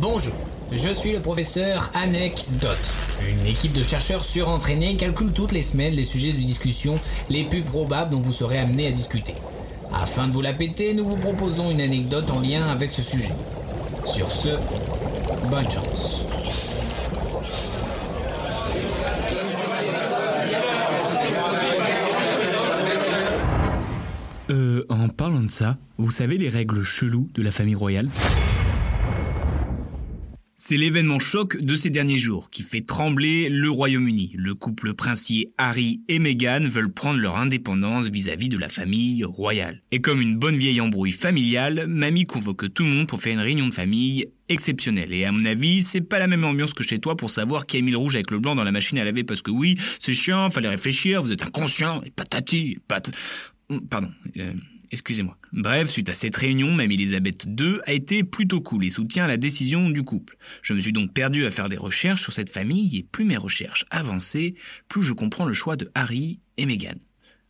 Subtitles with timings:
[0.00, 0.32] Bonjour,
[0.72, 2.90] je suis le professeur Anecdote.
[3.28, 7.60] Une équipe de chercheurs surentraînés calcule toutes les semaines les sujets de discussion les plus
[7.60, 9.34] probables dont vous serez amené à discuter.
[9.92, 13.34] Afin de vous la péter, nous vous proposons une anecdote en lien avec ce sujet.
[14.06, 14.48] Sur ce,
[15.50, 16.24] bonne chance.
[24.50, 28.08] Euh, en parlant de ça, vous savez les règles cheloues de la famille royale?
[30.62, 34.34] C'est l'événement choc de ces derniers jours qui fait trembler le Royaume-Uni.
[34.36, 39.80] Le couple princier Harry et Meghan veulent prendre leur indépendance vis-à-vis de la famille royale.
[39.90, 43.40] Et comme une bonne vieille embrouille familiale, mamie convoque tout le monde pour faire une
[43.40, 45.14] réunion de famille exceptionnelle.
[45.14, 47.78] Et à mon avis, c'est pas la même ambiance que chez toi pour savoir qui
[47.78, 49.78] a mis le rouge avec le blanc dans la machine à laver parce que oui,
[49.98, 53.10] c'est chiant, fallait réfléchir, vous êtes inconscient, et patati, pat...
[53.88, 54.10] Pardon.
[54.36, 54.52] Euh,
[54.92, 55.36] Excusez-moi.
[55.52, 59.36] Bref, suite à cette réunion, même Elisabeth II a été plutôt cool et soutient la
[59.36, 60.36] décision du couple.
[60.62, 63.36] Je me suis donc perdu à faire des recherches sur cette famille et plus mes
[63.36, 64.54] recherches avançaient,
[64.88, 66.98] plus je comprends le choix de Harry et Meghan.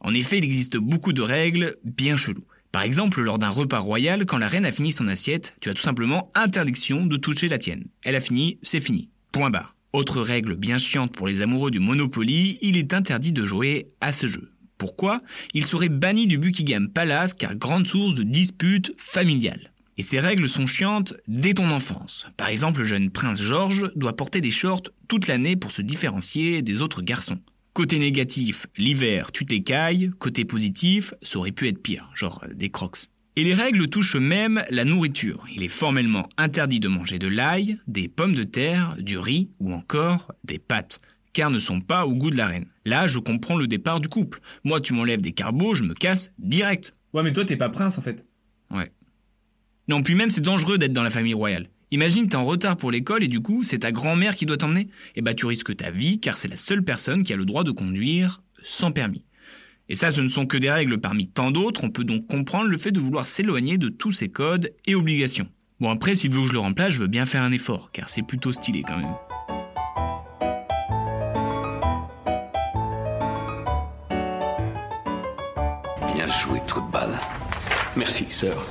[0.00, 2.46] En effet, il existe beaucoup de règles bien cheloues.
[2.72, 5.74] Par exemple, lors d'un repas royal, quand la reine a fini son assiette, tu as
[5.74, 7.84] tout simplement interdiction de toucher la tienne.
[8.04, 9.10] Elle a fini, c'est fini.
[9.32, 9.74] Point barre.
[9.94, 14.12] Autre règle bien chiante pour les amoureux du Monopoly, il est interdit de jouer à
[14.12, 14.52] ce jeu.
[14.78, 15.20] Pourquoi
[15.54, 19.72] Il serait banni du Buckingham Palace car grande source de disputes familiales.
[19.96, 22.28] Et ces règles sont chiantes dès ton enfance.
[22.36, 26.62] Par exemple, le jeune prince George doit porter des shorts toute l'année pour se différencier
[26.62, 27.40] des autres garçons.
[27.72, 30.12] Côté négatif, l'hiver, tu t'écailles.
[30.20, 33.06] Côté positif, ça aurait pu être pire, genre des crocs.
[33.34, 35.44] Et les règles touchent même la nourriture.
[35.52, 39.72] Il est formellement interdit de manger de l'ail, des pommes de terre, du riz ou
[39.72, 41.00] encore des pâtes
[41.38, 42.66] car ne sont pas au goût de la reine.
[42.88, 44.40] Là, je comprends le départ du couple.
[44.64, 46.94] Moi, tu m'enlèves des carbos, je me casse direct.
[47.12, 48.24] Ouais, mais toi, t'es pas prince en fait.
[48.70, 48.90] Ouais.
[49.88, 51.68] Non, puis même, c'est dangereux d'être dans la famille royale.
[51.90, 54.88] Imagine, t'es en retard pour l'école et du coup, c'est ta grand-mère qui doit t'emmener.
[55.16, 57.62] Eh bah, tu risques ta vie car c'est la seule personne qui a le droit
[57.62, 59.22] de conduire sans permis.
[59.90, 62.70] Et ça, ce ne sont que des règles parmi tant d'autres, on peut donc comprendre
[62.70, 65.48] le fait de vouloir s'éloigner de tous ces codes et obligations.
[65.78, 68.08] Bon après, s'il veut que je le remplace, je veux bien faire un effort, car
[68.08, 69.14] c'est plutôt stylé quand même.
[76.18, 77.16] Bien joué, trou de balle.
[77.94, 78.66] Merci, sœur.